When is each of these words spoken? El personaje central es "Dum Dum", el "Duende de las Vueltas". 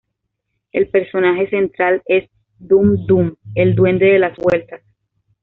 El 0.71 0.87
personaje 0.89 1.47
central 1.51 2.01
es 2.07 2.27
"Dum 2.57 3.05
Dum", 3.05 3.35
el 3.53 3.75
"Duende 3.75 4.07
de 4.07 4.17
las 4.17 4.35
Vueltas". 4.35 4.81